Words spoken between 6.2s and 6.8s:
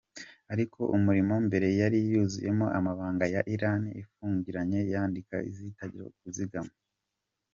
zingana.